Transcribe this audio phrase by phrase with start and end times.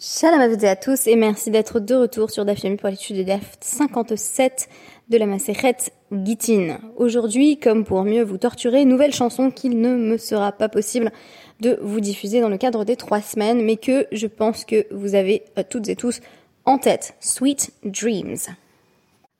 [0.00, 3.56] Shalom à à tous et merci d'être de retour sur DAF pour l'étude de DAF
[3.60, 4.68] 57
[5.08, 5.76] de la Maseret
[6.10, 6.80] Gitin.
[6.96, 11.12] Aujourd'hui, comme pour mieux vous torturer, nouvelle chanson qu'il ne me sera pas possible
[11.60, 15.14] de vous diffuser dans le cadre des trois semaines, mais que je pense que vous
[15.14, 16.20] avez euh, toutes et tous
[16.64, 17.14] en tête.
[17.20, 18.48] Sweet Dreams.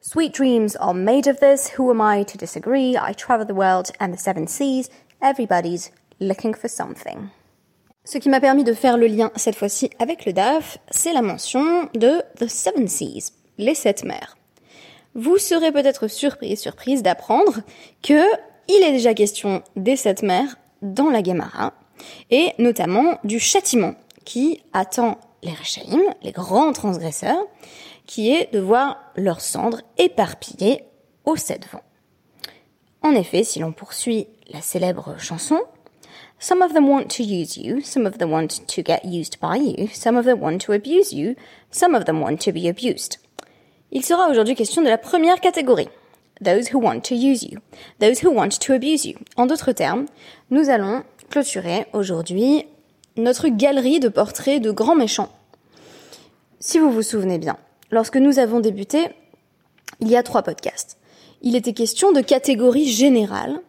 [0.01, 1.73] Sweet dreams are made of this.
[1.77, 2.97] Who am I to disagree?
[2.97, 4.89] I travel the world and the seven seas.
[5.21, 5.91] Everybody's
[6.21, 7.31] looking for something.
[8.07, 11.23] Ce qui m'a permis de faire le lien cette fois-ci avec le DAF, c'est la
[11.23, 14.37] mention de The Seven Seas, les sept mers.
[15.15, 17.63] Vous serez peut-être surpris surprise d'apprendre
[18.03, 18.23] que
[18.69, 21.73] il est déjà question des sept mers dans la Gemara,
[22.31, 23.95] et notamment du châtiment
[24.27, 27.47] qui attend les Rechaïm, les grands transgresseurs,
[28.05, 30.85] qui est de voir leurs cendres éparpillées
[31.25, 31.85] aux sept vents.
[33.01, 35.61] En effet, si l'on poursuit la célèbre chanson,
[36.45, 39.57] Some of them want to use you, some of them want to get used by
[39.57, 41.37] you, some of them want to abuse you,
[41.71, 43.17] some of them want to be abused.
[43.93, 45.89] Il sera aujourd'hui question de la première catégorie.
[46.43, 47.61] Those who want to use you.
[47.99, 49.15] Those who want to abuse you.
[49.39, 50.05] En d'autres termes,
[50.51, 52.67] nous allons clôturer aujourd'hui
[53.17, 55.33] notre galerie de portraits de grands méchants.
[56.61, 57.57] Si vous vous souvenez bien,
[57.91, 59.09] lorsque nous avons débuté,
[60.01, 60.99] il y a trois podcasts.
[61.41, 63.63] Il était question de catégories générales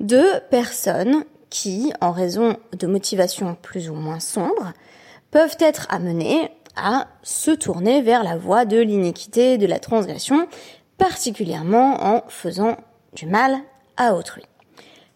[0.00, 4.72] de personnes qui, en raison de motivations plus ou moins sombres,
[5.30, 10.48] peuvent être amenées à se tourner vers la voie de l'iniquité, de la transgression,
[10.96, 12.78] particulièrement en faisant
[13.12, 13.58] du mal
[13.98, 14.44] à autrui.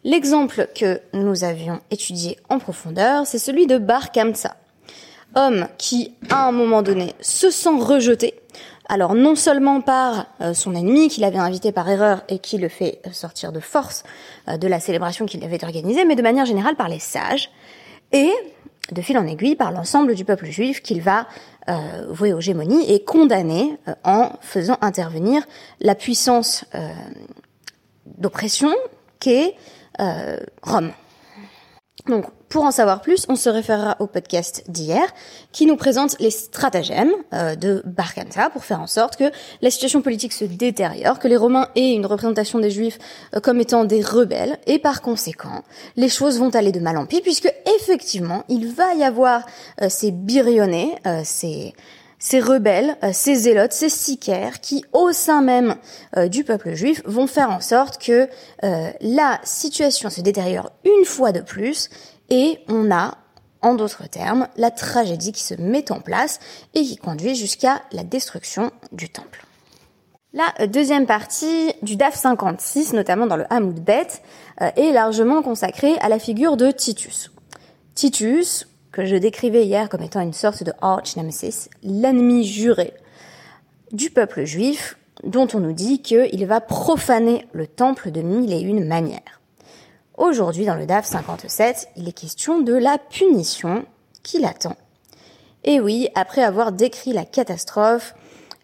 [0.05, 4.57] L'exemple que nous avions étudié en profondeur, c'est celui de Bar Kamsa,
[5.37, 8.35] homme qui, à un moment donné, se sent rejeté
[8.89, 12.69] alors non seulement par euh, son ennemi qu'il avait invité par erreur et qui le
[12.69, 14.05] fait euh, sortir de force
[14.49, 17.51] euh, de la célébration qu'il avait organisée, mais de manière générale par les sages
[18.13, 18.31] et
[18.93, 21.27] de fil en aiguille par l'ensemble du peuple juif qu'il va
[22.11, 25.43] vouer aux gémonies et condamner en faisant intervenir
[25.81, 26.65] la puissance
[28.07, 28.73] d'oppression
[29.19, 29.57] qu'est
[30.63, 30.93] Rome.
[32.07, 35.03] Donc, pour en savoir plus, on se référera au podcast d'hier
[35.51, 39.31] qui nous présente les stratagèmes euh, de Barkanta pour faire en sorte que
[39.63, 42.99] la situation politique se détériore, que les Romains aient une représentation des Juifs
[43.35, 45.65] euh, comme étant des rebelles et par conséquent,
[45.97, 49.45] les choses vont aller de mal en pis puisque effectivement, il va y avoir
[49.83, 51.75] euh, ces birionnés, ces
[52.19, 55.77] ces rebelles, ces zélotes, ces sicaires qui, au sein même
[56.29, 58.27] du peuple juif, vont faire en sorte que
[58.63, 61.91] la situation se détériore une fois de plus
[62.31, 63.19] et on a,
[63.63, 66.41] en d'autres termes, la tragédie qui se met en place
[66.75, 69.45] et qui conduit jusqu'à la destruction du temple.
[70.33, 74.09] La deuxième partie du DAF 56, notamment dans le Hamoud Bet,
[74.61, 77.33] euh, est largement consacrée à la figure de Titus.
[77.95, 82.93] Titus, que je décrivais hier comme étant une sorte de arch nemesis, l'ennemi juré
[83.93, 88.61] du peuple juif, dont on nous dit qu'il va profaner le temple de mille et
[88.61, 89.36] une manières.
[90.17, 93.85] Aujourd'hui, dans le DAF 57, il est question de la punition
[94.23, 94.77] qui l'attend.
[95.65, 98.15] Et oui, après avoir décrit la catastrophe,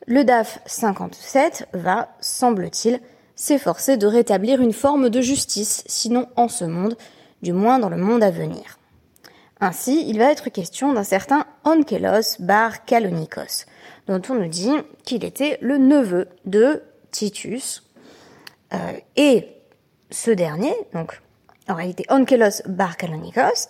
[0.06, 3.00] le DAF 57 va, semble-t-il,
[3.34, 6.96] s'efforcer de rétablir une forme de justice, sinon en ce monde,
[7.42, 8.78] du moins dans le monde à venir.
[9.60, 13.66] Ainsi, il va être question d'un certain Onkelos bar Kalonikos,
[14.06, 14.72] dont on nous dit
[15.04, 17.82] qu'il était le neveu de Titus.
[18.72, 18.78] Euh,
[19.16, 19.48] et
[20.10, 21.20] ce dernier, donc
[21.68, 23.68] en réalité Onkelos bar Kalonikos,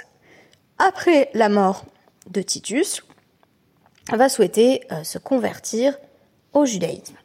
[0.78, 1.84] après la mort
[2.30, 3.02] de Titus,
[4.10, 5.96] va souhaiter euh, se convertir
[6.52, 7.16] au judaïsme.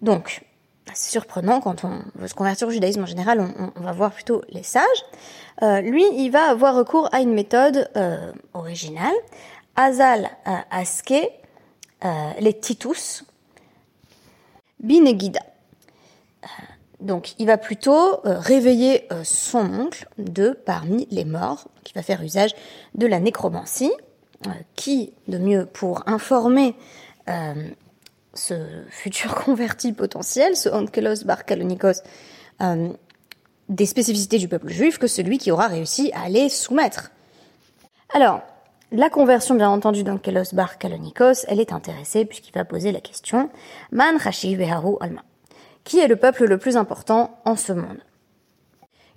[0.00, 0.44] Donc,
[0.92, 4.42] c'est surprenant quand on veut se convertir au judaïsme en général, on, va voir plutôt
[4.50, 4.84] les sages.
[5.62, 9.14] Euh, lui, il va avoir recours à une méthode euh, originale,
[9.76, 10.30] Azal
[10.70, 11.14] Aske,
[12.38, 13.24] les Titus,
[14.78, 15.40] Binegida.
[17.04, 22.02] Donc il va plutôt euh, réveiller euh, son oncle de parmi les morts, qui va
[22.02, 22.54] faire usage
[22.94, 23.92] de la nécromancie,
[24.46, 26.74] euh, qui, de mieux pour informer
[28.34, 28.54] ce
[28.90, 32.02] futur converti potentiel, ce Onkelos Barkalonikos,
[33.70, 37.12] des spécificités du peuple juif que celui qui aura réussi à les soumettre.
[38.12, 38.42] Alors,
[38.92, 43.48] la conversion, bien entendu, d'Onkelos Barkalonikos, elle est intéressée puisqu'il va poser la question
[43.90, 45.22] Man Hashiv Beharu Alma
[45.84, 47.98] qui est le peuple le plus important en ce monde.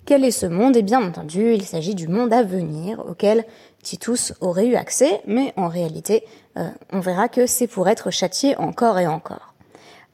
[0.04, 0.76] Quel est ce monde?
[0.76, 3.44] Et eh bien entendu, il s'agit du monde à venir auquel
[3.82, 6.24] Titus aurait eu accès, mais en réalité,
[6.56, 9.54] euh, on verra que c'est pour être châtié encore et encore.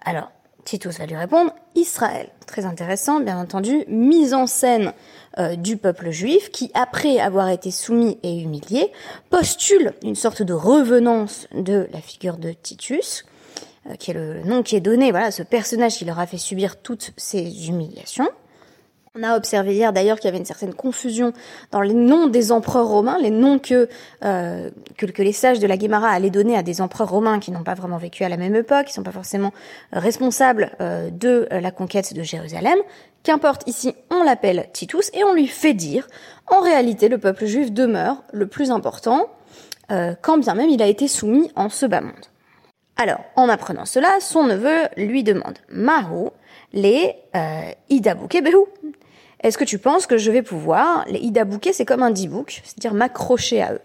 [0.05, 0.33] Alors,
[0.65, 2.29] Titus va lui répondre Israël.
[2.47, 4.93] Très intéressant, bien entendu, mise en scène
[5.39, 8.91] euh, du peuple juif qui, après avoir été soumis et humilié,
[9.31, 13.25] postule une sorte de revenance de la figure de Titus,
[13.99, 16.81] qui est le nom qui est donné, voilà, ce personnage qui leur a fait subir
[16.81, 18.29] toutes ces humiliations.
[19.17, 21.33] On a observé hier d'ailleurs qu'il y avait une certaine confusion
[21.71, 23.89] dans les noms des empereurs romains, les noms que,
[24.25, 27.53] euh, que, que, les sages de la Guémara allaient donner à des empereurs romains qui
[27.53, 29.53] n'ont pas vraiment vécu à la même époque, qui sont pas forcément
[29.93, 32.77] responsables euh, de la conquête de Jérusalem.
[33.23, 36.09] Qu'importe, ici on l'appelle Titus et on lui fait dire,
[36.49, 39.29] en réalité le peuple juif demeure le plus important,
[39.93, 42.15] euh, quand bien même il a été soumis en ce bas monde.
[42.97, 46.29] Alors, en apprenant cela, son neveu lui demande Mahu,
[46.73, 48.67] les euh, Idabuke Behu.
[49.43, 52.95] Est-ce que tu penses que je vais pouvoir, les Idabuke c'est comme un dibouk, c'est-à-dire
[52.95, 53.81] m'accrocher à eux.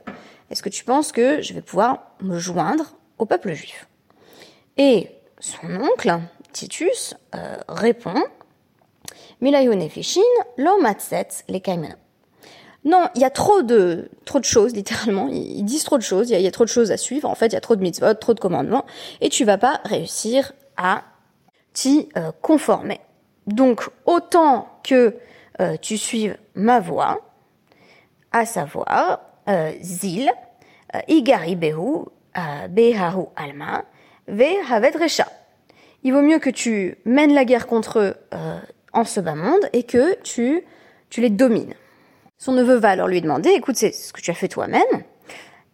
[0.49, 3.87] Est-ce que tu penses que je vais pouvoir me joindre au peuple juif?
[4.77, 5.09] Et
[5.39, 6.19] son oncle,
[6.53, 8.23] Titus, euh, répond
[9.41, 10.21] Milayonefishin,
[10.57, 11.95] lo matset les kaimeno.
[12.85, 15.27] Non, il y a trop de trop de choses, littéralement.
[15.27, 16.29] Ils disent trop de choses.
[16.29, 17.29] Il y, a trop de choses à suivre.
[17.29, 18.85] En fait, il y a trop de mitzvot, trop de commandements,
[19.21, 21.03] et tu vas pas réussir à
[21.73, 23.01] t'y euh, conformer.
[23.47, 25.15] Donc, autant que
[25.59, 27.19] euh, tu suives ma voix,
[28.31, 30.31] à savoir euh, zil,
[31.07, 32.05] igari behu,
[32.69, 33.83] behahu alma,
[34.27, 35.27] ve havet recha.
[36.03, 38.15] Il vaut mieux que tu mènes la guerre contre eux
[38.93, 40.63] en ce bas monde et que tu,
[41.09, 41.73] tu les domines.
[42.39, 45.03] Son neveu va alors lui demander, écoute, c'est ce que tu as fait toi-même,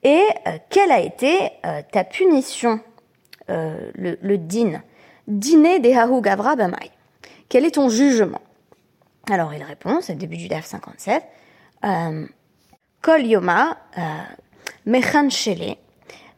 [0.03, 0.23] et
[0.69, 1.51] quelle a été
[1.91, 2.79] ta punition,
[3.47, 4.81] le, le din,
[5.27, 6.91] dîner des Hahu Gavra Bamai?
[7.49, 8.41] Quel est ton jugement?
[9.29, 11.23] Alors il répond, c'est le début du DAF 57,
[11.83, 12.27] euh,
[13.01, 14.01] Kol Yoma euh,
[14.85, 15.75] Mechan Shele,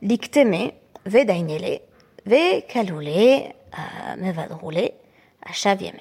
[0.01, 0.71] Likteme,
[1.05, 1.81] Vedainele,
[2.25, 4.91] Ve Kalule, euh, Mevadroule,
[5.45, 5.99] Achavieme.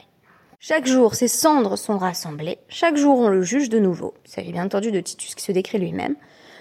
[0.68, 2.58] Chaque jour, ces cendres sont rassemblées.
[2.68, 4.14] Chaque jour, on le juge de nouveau.
[4.24, 6.16] Il s'agit bien entendu de Titus qui se décrit lui-même.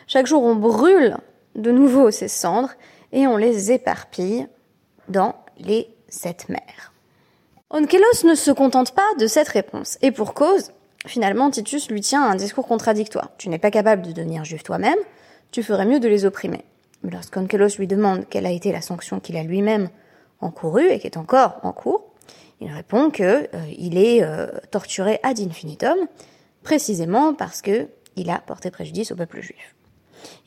[0.05, 1.17] Chaque jour, on brûle
[1.55, 2.69] de nouveau ces cendres
[3.11, 4.47] et on les éparpille
[5.09, 6.93] dans les cette mère.
[7.71, 10.71] Onkelos ne se contente pas de cette réponse, et pour cause,
[11.07, 13.31] finalement Titus lui tient un discours contradictoire.
[13.39, 14.99] Tu n'es pas capable de devenir juif toi-même,
[15.49, 16.63] tu ferais mieux de les opprimer.
[17.01, 19.89] Mais lorsqu'Onkelos lui demande quelle a été la sanction qu'il a lui-même
[20.41, 22.14] encourue et qui est encore en cours,
[22.61, 23.47] il répond que euh,
[23.77, 25.97] il est euh, torturé ad infinitum,
[26.63, 29.75] précisément parce que il a porté préjudice au peuple juif.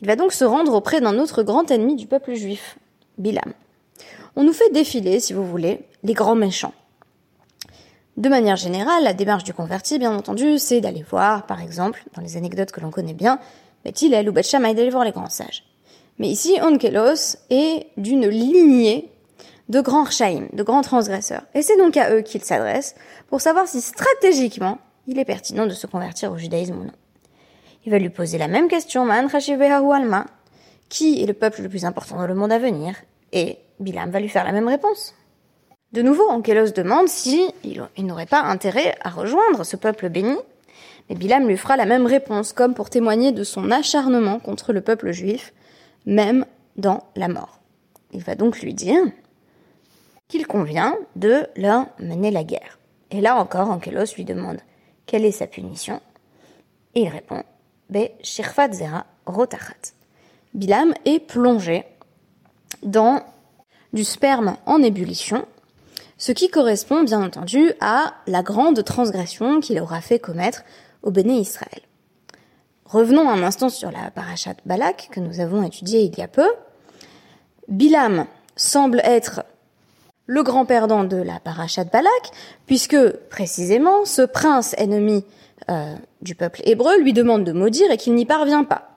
[0.01, 2.79] Il va donc se rendre auprès d'un autre grand ennemi du peuple juif,
[3.19, 3.53] Bilam
[4.39, 6.73] on nous fait défiler, si vous voulez, les grands méchants.
[8.17, 12.23] De manière générale, la démarche du converti, bien entendu, c'est d'aller voir, par exemple, dans
[12.23, 13.41] les anecdotes que l'on connaît bien,
[13.85, 15.65] Bethilel ou Bethshamay, d'aller voir les grands sages.
[16.21, 19.11] Mais ici, Onkelos est d'une lignée
[19.69, 21.43] de grands rchaïm, de grands transgresseurs.
[21.55, 22.95] Et c'est donc à eux qu'il s'adresse
[23.29, 26.93] pour savoir si stratégiquement il est pertinent de se convertir au judaïsme ou non.
[27.85, 30.27] Il va lui poser la même question, Man Alma,
[30.89, 32.95] qui est le peuple le plus important dans le monde à venir,
[33.33, 35.15] et Bilam va lui faire la même réponse.
[35.93, 40.37] De nouveau, Ankelos demande si il, n'aurait pas intérêt à rejoindre ce peuple béni,
[41.09, 44.83] mais Bilam lui fera la même réponse, comme pour témoigner de son acharnement contre le
[44.83, 45.55] peuple juif,
[46.05, 46.45] même
[46.77, 47.61] dans la mort.
[48.13, 49.03] Il va donc lui dire
[50.29, 52.79] qu'il convient de leur mener la guerre.
[53.11, 54.59] Et là encore, Ankelos lui demande
[55.07, 56.01] quelle est sa punition,
[56.95, 57.43] et il répond
[57.89, 59.95] Be shirfat zera rotachat.
[60.53, 61.85] Bilam est plongé
[62.83, 63.23] dans
[63.93, 65.47] du sperme en ébullition,
[66.19, 70.65] ce qui correspond bien entendu à la grande transgression qu'il aura fait commettre
[71.03, 71.81] au Béné Israël.
[72.85, 76.49] Revenons un instant sur la parachat Balak que nous avons étudiée il y a peu.
[77.69, 78.27] Bilam
[78.57, 79.45] semble être
[80.29, 82.31] le grand perdant de la parachat Balak,
[82.67, 82.99] puisque
[83.31, 85.25] précisément ce prince ennemi
[85.71, 88.91] euh, du peuple hébreu lui demande de maudire et qu'il n'y parvient pas.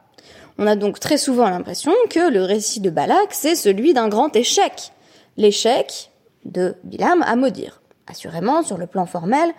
[0.57, 4.35] On a donc très souvent l'impression que le récit de Balak, c'est celui d'un grand
[4.35, 4.91] échec.
[5.37, 6.11] L'échec
[6.43, 7.81] de Bilam à maudire.
[8.07, 9.51] Assurément, sur le plan formel,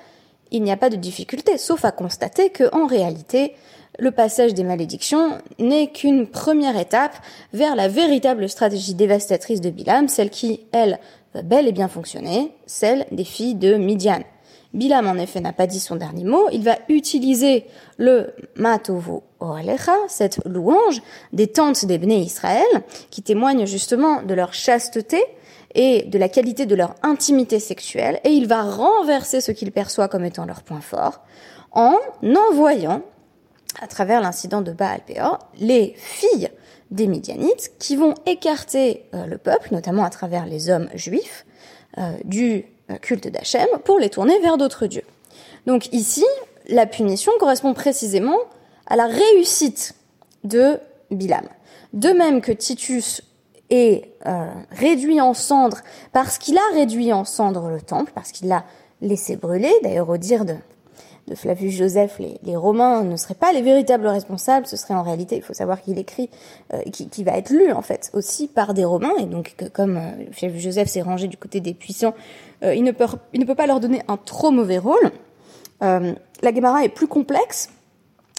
[0.50, 3.54] il n'y a pas de difficulté, sauf à constater que, en réalité,
[3.98, 7.16] le passage des malédictions n'est qu'une première étape
[7.54, 10.98] vers la véritable stratégie dévastatrice de Bilam, celle qui, elle,
[11.34, 14.22] va bel et bien fonctionner, celle des filles de Midian.
[14.74, 16.48] Bilam, en effet, n'a pas dit son dernier mot.
[16.50, 17.66] Il va utiliser
[17.98, 22.64] le Matovo Oralecha, cette louange des tentes des Israël,
[23.10, 25.22] qui témoigne justement de leur chasteté
[25.74, 30.08] et de la qualité de leur intimité sexuelle, et il va renverser ce qu'il perçoit
[30.08, 31.20] comme étant leur point fort,
[31.70, 31.96] en
[32.50, 33.02] envoyant,
[33.80, 36.50] à travers l'incident de Baal Peor, les filles
[36.90, 41.46] des Midianites qui vont écarter euh, le peuple, notamment à travers les hommes juifs,
[41.98, 42.66] euh, du
[43.00, 45.04] culte d'Hachem pour les tourner vers d'autres dieux.
[45.66, 46.24] Donc ici,
[46.68, 48.38] la punition correspond précisément
[48.86, 49.94] à la réussite
[50.44, 50.78] de
[51.10, 51.46] Bilam.
[51.92, 53.22] De même que Titus
[53.70, 55.80] est euh, réduit en cendres
[56.12, 58.64] parce qu'il a réduit en cendres le temple, parce qu'il l'a
[59.00, 60.54] laissé brûler, d'ailleurs au dire de,
[61.28, 65.36] de Flavius Joseph, les, Romains ne seraient pas les véritables responsables, ce serait en réalité,
[65.36, 66.30] il faut savoir qu'il écrit,
[66.74, 69.96] euh, qui, va être lu en fait aussi par des Romains, et donc que, comme
[69.96, 72.14] euh, Flavius Joseph s'est rangé du côté des puissants,
[72.64, 75.12] euh, il, ne peut, pas leur donner un trop mauvais rôle.
[75.80, 77.68] la Guémara est plus complexe,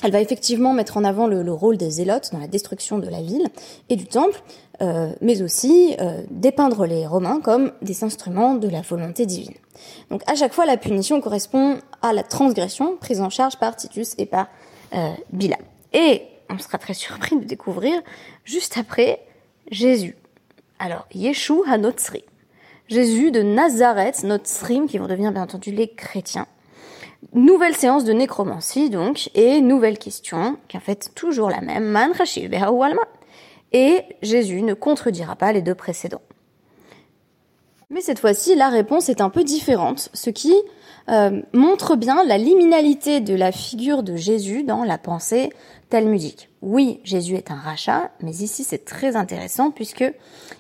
[0.04, 3.22] elle va effectivement mettre en avant le, rôle des zélotes dans la destruction de la
[3.22, 3.48] ville
[3.88, 4.42] et du temple,
[4.82, 9.54] euh, mais aussi euh, dépeindre les Romains comme des instruments de la volonté divine.
[10.10, 14.14] Donc à chaque fois, la punition correspond à la transgression prise en charge par Titus
[14.20, 14.48] et par
[14.94, 15.62] euh, Bilam.
[15.94, 18.00] Et on sera très surpris de découvrir
[18.44, 19.26] juste après
[19.72, 20.16] Jésus.
[20.78, 22.24] Alors, Yeshu HaNotzri.
[22.90, 26.46] Jésus de Nazareth, Notzrim, qui vont devenir bien entendu les chrétiens.
[27.32, 32.12] Nouvelle séance de nécromancie donc, et nouvelle question, qui en fait toujours la même, Man
[33.72, 36.22] Et Jésus ne contredira pas les deux précédents.
[37.90, 40.54] Mais cette fois-ci, la réponse est un peu différente, ce qui
[41.10, 45.50] euh, montre bien la liminalité de la figure de Jésus dans la pensée
[45.90, 46.50] talmudique.
[46.62, 50.06] Oui, Jésus est un rachat, mais ici c'est très intéressant puisque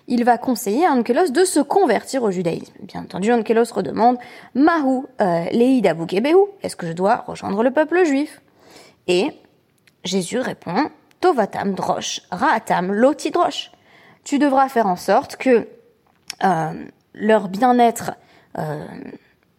[0.07, 2.73] il va conseiller à Ankelos de se convertir au judaïsme.
[2.81, 4.17] Bien entendu, Ankelos redemande
[4.53, 5.95] Mahu euh, leida
[6.61, 8.41] est-ce que je dois rejoindre le peuple juif?
[9.07, 9.31] Et
[10.03, 10.89] Jésus répond
[11.21, 13.71] Tovatam drosh, raatam loti drosh.
[14.25, 15.67] Tu devras faire en sorte que
[16.43, 18.11] euh, leur bien-être
[18.57, 18.85] euh,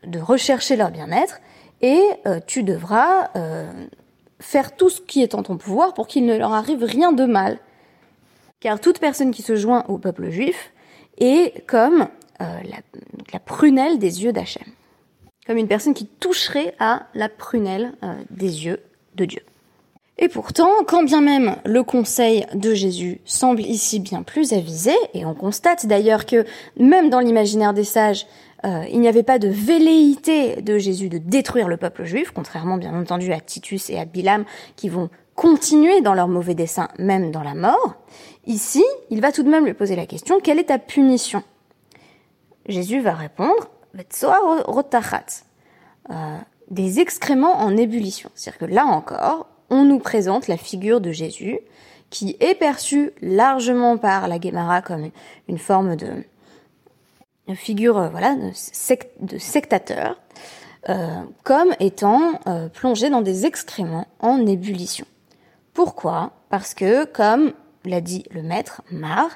[0.06, 1.40] de rechercher leur bien-être
[1.80, 3.70] et euh, tu devras euh,
[4.40, 7.24] faire tout ce qui est en ton pouvoir pour qu'il ne leur arrive rien de
[7.24, 7.58] mal.
[8.60, 10.72] Car toute personne qui se joint au peuple juif
[11.18, 12.08] est comme
[12.40, 12.78] euh, la,
[13.32, 14.66] la, prunelle des yeux d'Hachem.
[15.46, 17.92] Comme une personne qui toucherait à la prunelle
[18.30, 18.80] des yeux
[19.14, 19.42] de Dieu.
[20.16, 25.24] Et pourtant, quand bien même le conseil de Jésus semble ici bien plus avisé, et
[25.24, 26.44] on constate d'ailleurs que
[26.78, 28.26] même dans l'imaginaire des sages,
[28.64, 32.76] euh, il n'y avait pas de velléité de Jésus de détruire le peuple juif, contrairement
[32.76, 34.44] bien entendu à Titus et à Bilam
[34.76, 37.96] qui vont continuer dans leur mauvais dessein même dans la mort.
[38.46, 41.42] Ici, il va tout de même lui poser la question, quelle est ta punition?
[42.66, 43.68] Jésus va répondre,
[46.10, 46.38] euh,
[46.70, 48.30] des excréments en ébullition.
[48.34, 51.58] C'est-à-dire que là encore, on nous présente la figure de Jésus
[52.08, 55.10] qui est perçue largement par la Guémara comme
[55.48, 56.24] une forme de,
[57.54, 60.16] figure euh, voilà de, sectateur
[60.88, 65.06] euh, comme étant euh, plongé dans des excréments en ébullition.
[65.72, 66.30] Pourquoi?
[66.50, 67.52] Parce que, comme
[67.84, 69.30] l'a dit le maître Mar,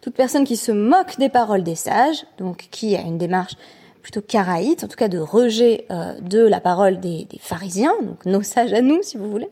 [0.00, 3.56] Toute personne qui se moque des paroles des sages, donc qui a une démarche
[4.02, 5.86] plutôt karaïte, en tout cas de rejet
[6.20, 9.48] de la parole des, pharisiens, donc nos sages à nous, si vous voulez,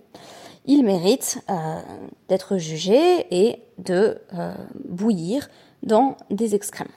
[0.67, 1.55] il mérite euh,
[2.29, 4.53] d'être jugé et de euh,
[4.85, 5.49] bouillir
[5.83, 6.91] dans des excréments.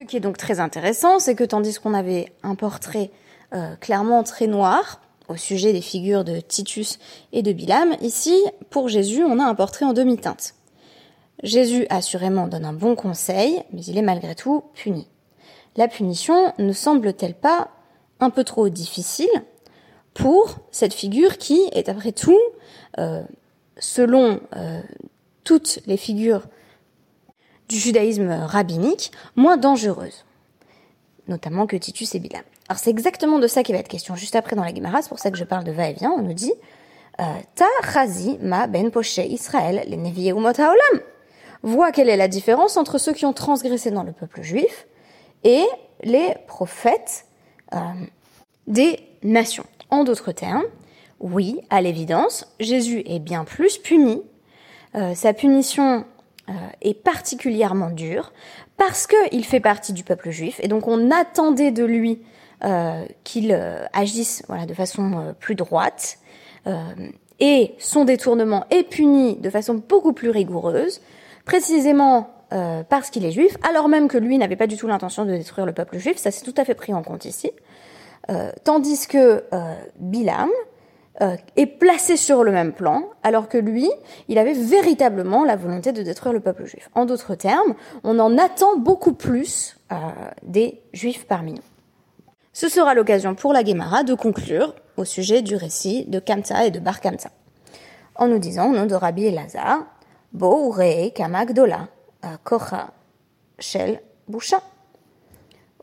[0.00, 3.10] Ce qui est donc très intéressant, c'est que tandis qu'on avait un portrait
[3.54, 6.98] euh, clairement très noir au sujet des figures de Titus
[7.32, 8.36] et de Bilam, ici,
[8.70, 10.54] pour Jésus, on a un portrait en demi-teinte.
[11.42, 15.06] Jésus assurément donne un bon conseil, mais il est malgré tout puni.
[15.76, 17.68] La punition ne semble-t-elle pas
[18.20, 19.28] un peu trop difficile
[20.14, 22.38] pour cette figure qui est après tout
[22.98, 23.22] euh,
[23.78, 24.80] selon euh,
[25.44, 26.42] toutes les figures
[27.68, 30.24] du judaïsme rabbinique, moins dangereuse,
[31.28, 32.42] notamment que Titus et Bilam.
[32.68, 35.08] Alors c'est exactement de ça qu'il va être question juste après dans la Gemara, c'est
[35.08, 36.52] pour ça que je parle de va-et-vient, on nous dit
[37.20, 40.76] euh, Ta chazi ma ben poché Israël, les neviye olam.
[41.62, 44.86] Vois quelle est la différence entre ceux qui ont transgressé dans le peuple juif
[45.44, 45.64] et
[46.02, 47.26] les prophètes
[48.66, 49.64] des nations.
[49.90, 50.64] En d'autres termes,
[51.20, 54.22] oui, à l'évidence, Jésus est bien plus puni.
[54.94, 56.04] Euh, sa punition
[56.48, 58.32] euh, est particulièrement dure
[58.76, 62.20] parce qu'il fait partie du peuple juif et donc on attendait de lui
[62.64, 63.52] euh, qu'il
[63.92, 66.18] agisse voilà, de façon plus droite
[67.40, 71.00] et son détournement est puni de façon beaucoup plus rigoureuse,
[71.46, 75.32] précisément parce qu'il est juif, alors même que lui n'avait pas du tout l'intention de
[75.32, 77.50] détruire le peuple juif, ça c'est tout à fait pris en compte ici.
[78.64, 79.44] tandis que
[79.98, 80.50] Bilam,
[81.20, 83.90] euh, est placé sur le même plan, alors que lui,
[84.28, 86.90] il avait véritablement la volonté de détruire le peuple juif.
[86.94, 87.74] En d'autres termes,
[88.04, 89.96] on en attend beaucoup plus euh,
[90.44, 91.62] des juifs parmi nous.
[92.52, 96.70] Ce sera l'occasion pour la Guémara de conclure au sujet du récit de Kamsa et
[96.70, 97.30] de Bar Kamsa,
[98.14, 99.86] en nous disant au nom de Rabbi Elazar,
[100.32, 100.72] Bo
[101.16, 101.88] Kamagdola,
[102.44, 102.90] kocha
[103.58, 104.60] shel boucha.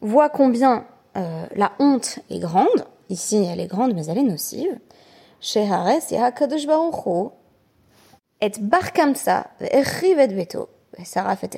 [0.02, 2.86] Voit combien la honte est grande.
[3.10, 4.80] Ici, elle est grande, mais elle est nocive.
[5.40, 7.32] Shehares et hakadosh baruch
[8.42, 10.70] et bar kamsa et beto
[11.04, 11.50] saraf et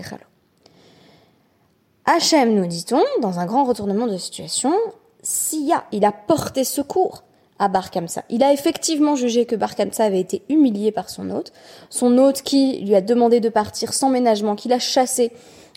[2.06, 4.74] Hachem, nous dit-on, dans un grand retournement de situation,
[5.22, 7.24] Sia, il a porté secours
[7.60, 8.24] à Bar Kamsa.
[8.30, 11.52] Il a effectivement jugé que Bar Kamsa avait été humilié par son hôte,
[11.90, 15.32] son hôte qui lui a demandé de partir sans ménagement, qu'il a chassé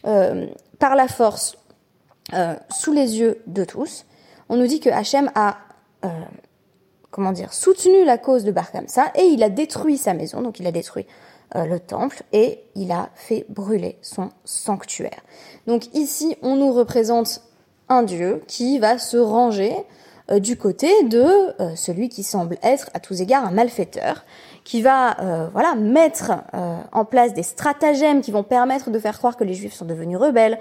[0.07, 0.47] euh,
[0.79, 1.57] par la force
[2.35, 4.07] euh, sous les yeux de tous.
[4.49, 5.59] On nous dit que Hachem a
[6.05, 6.09] euh,
[7.11, 10.61] comment dire, soutenu la cause de Bar Kamsa et il a détruit sa maison, donc
[10.61, 11.07] il a détruit
[11.53, 15.21] le temple et il a fait brûler son sanctuaire.
[15.67, 17.43] Donc ici, on nous représente
[17.89, 19.75] un dieu qui va se ranger
[20.39, 21.25] du côté de
[21.61, 24.25] euh, celui qui semble être à tous égards un malfaiteur,
[24.65, 26.33] qui va voilà mettre
[26.93, 30.19] en place des stratagèmes qui vont permettre de faire croire que les Juifs sont devenus
[30.19, 30.59] rebelles,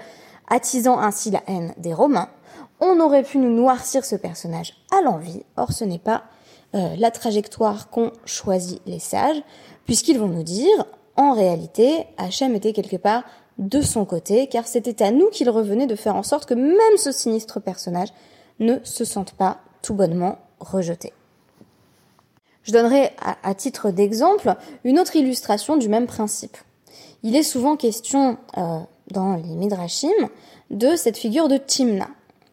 [0.48, 2.30] attisant ainsi la haine des Romains.
[2.80, 6.24] On aurait pu nous noircir ce personnage à l'envie, or ce n'est pas
[6.72, 9.42] la trajectoire qu'ont choisi les sages
[9.90, 10.86] puisqu'ils vont nous dire,
[11.16, 13.24] en réalité, Hachem était quelque part
[13.58, 16.96] de son côté, car c'était à nous qu'il revenait de faire en sorte que même
[16.96, 18.10] ce sinistre personnage
[18.60, 21.12] ne se sente pas tout bonnement rejeté.
[22.62, 26.56] Je donnerai à, titre d'exemple une autre illustration du même principe.
[27.22, 28.78] Il est souvent question euh,
[29.10, 30.12] dans les Midrashim
[30.70, 32.08] de cette figure de Timna,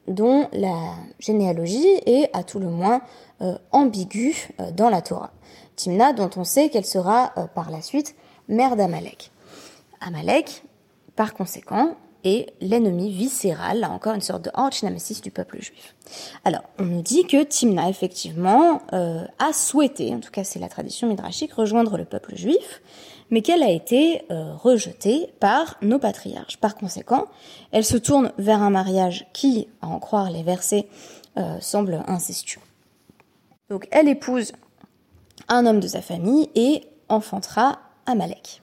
[0.07, 3.01] dont la généalogie est à tout le moins
[3.41, 5.31] euh, ambiguë euh, dans la Torah.
[5.75, 8.15] Timna, dont on sait qu'elle sera par la suite
[8.47, 9.29] mère d'Amalek.
[10.01, 10.63] Amalek,
[11.15, 15.95] par conséquent, est l'ennemi viscéral, là encore une sorte de arch-nemesis du peuple juif.
[16.43, 20.69] Alors, on nous dit que Timna, effectivement, euh, a souhaité, en tout cas c'est la
[20.69, 22.81] tradition midrashique, rejoindre le peuple juif,
[23.29, 26.57] mais qu'elle a été euh, rejetée par nos patriarches.
[26.57, 27.25] Par conséquent,
[27.71, 30.87] elle se tourne vers un mariage qui, à en croire les versets,
[31.59, 32.61] semble incestueux.
[33.69, 34.53] Donc elle épouse
[35.49, 38.61] un homme de sa famille et enfantera Amalek.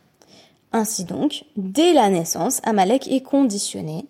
[0.74, 4.06] Ainsi donc, dès la naissance, Amalek est conditionné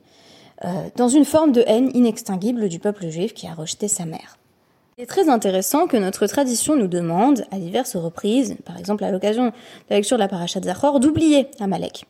[0.64, 4.38] euh, dans une forme de haine inextinguible du peuple juif qui a rejeté sa mère.
[4.96, 9.10] Il est très intéressant que notre tradition nous demande, à diverses reprises, par exemple à
[9.10, 9.52] l'occasion de
[9.90, 12.06] la lecture de la paracha de Zachor, d'oublier Amalek,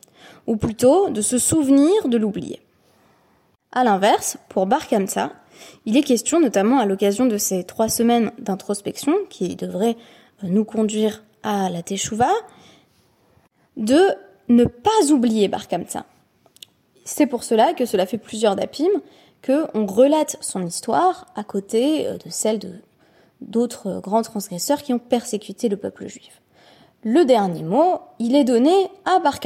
[0.47, 2.61] ou plutôt de se souvenir de l'oublier.
[3.73, 5.33] À l'inverse, pour Bar Kamsa,
[5.85, 9.97] il est question, notamment à l'occasion de ces trois semaines d'introspection qui devraient
[10.45, 12.31] nous conduire à la Teshuvah,
[13.77, 14.15] de
[14.49, 15.67] ne pas oublier Bar
[17.05, 18.89] C'est pour cela que cela fait plusieurs dapim
[19.43, 22.73] que on relate son histoire à côté euh, de celle de
[23.41, 26.41] d'autres grands transgresseurs qui ont persécuté le peuple juif.
[27.03, 28.73] Le dernier mot, il est donné
[29.05, 29.39] à Bar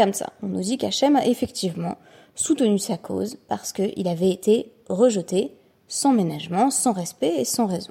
[0.43, 1.97] On nous dit qu'Hachem a effectivement
[2.37, 5.57] soutenu sa cause parce qu'il avait été rejeté
[5.89, 7.91] sans ménagement, sans respect et sans raison.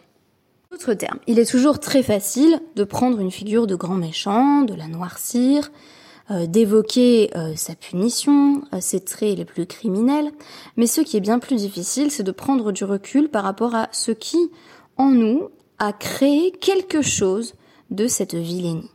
[0.72, 4.74] Autre terme, il est toujours très facile de prendre une figure de grand méchant, de
[4.74, 6.07] la noircir, euh,
[6.46, 10.32] d'évoquer euh, sa punition, euh, ses traits les plus criminels,
[10.76, 13.88] mais ce qui est bien plus difficile, c'est de prendre du recul par rapport à
[13.92, 14.52] ce qui,
[14.98, 17.54] en nous, a créé quelque chose
[17.92, 18.92] de cette vilainie.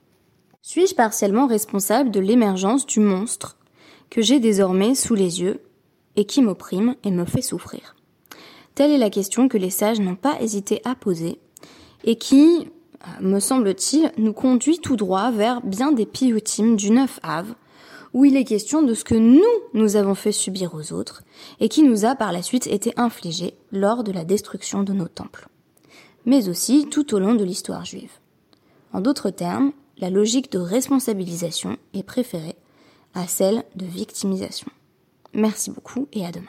[0.61, 3.57] Suis-je partiellement responsable de l'émergence du monstre
[4.11, 5.61] que j'ai désormais sous les yeux
[6.17, 7.97] et qui m'opprime et me fait souffrir?
[8.75, 11.39] Telle est la question que les sages n'ont pas hésité à poser
[12.05, 12.65] et qui, euh,
[13.21, 17.55] me semble-t-il, nous conduit tout droit vers bien des pioutimes du 9 Ave,
[18.13, 19.43] où il est question de ce que nous,
[19.75, 21.23] nous avons fait subir aux autres,
[21.61, 25.09] et qui nous a par la suite été infligé lors de la destruction de nos
[25.09, 25.49] temples,
[26.27, 28.13] mais aussi tout au long de l'histoire juive.
[28.93, 32.57] En d'autres termes, la logique de responsabilisation est préférée
[33.15, 34.69] à celle de victimisation.
[35.35, 36.47] Merci beaucoup et à demain.